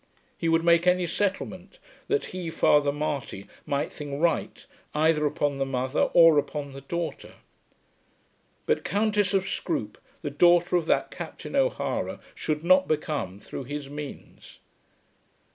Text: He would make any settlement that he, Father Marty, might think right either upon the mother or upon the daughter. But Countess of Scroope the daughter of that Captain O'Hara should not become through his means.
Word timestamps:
He 0.35 0.49
would 0.49 0.63
make 0.63 0.87
any 0.87 1.05
settlement 1.05 1.77
that 2.07 2.25
he, 2.33 2.49
Father 2.49 2.91
Marty, 2.91 3.45
might 3.67 3.93
think 3.93 4.19
right 4.19 4.65
either 4.95 5.27
upon 5.27 5.59
the 5.59 5.63
mother 5.67 6.09
or 6.15 6.39
upon 6.39 6.73
the 6.73 6.81
daughter. 6.81 7.33
But 8.65 8.83
Countess 8.83 9.35
of 9.35 9.47
Scroope 9.47 9.99
the 10.23 10.31
daughter 10.31 10.75
of 10.75 10.87
that 10.87 11.11
Captain 11.11 11.55
O'Hara 11.55 12.19
should 12.33 12.63
not 12.63 12.87
become 12.87 13.37
through 13.37 13.65
his 13.65 13.91
means. 13.91 14.57